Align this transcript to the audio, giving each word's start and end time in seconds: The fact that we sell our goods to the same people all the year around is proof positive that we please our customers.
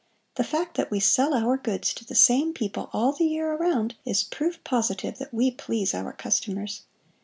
The 0.33 0.43
fact 0.43 0.77
that 0.77 0.89
we 0.89 0.99
sell 0.99 1.31
our 1.31 1.57
goods 1.57 1.93
to 1.93 2.03
the 2.03 2.15
same 2.15 2.53
people 2.55 2.89
all 2.91 3.11
the 3.13 3.23
year 3.25 3.51
around 3.53 3.93
is 4.03 4.23
proof 4.23 4.59
positive 4.63 5.19
that 5.19 5.31
we 5.31 5.51
please 5.51 5.93
our 5.93 6.11
customers. 6.11 6.81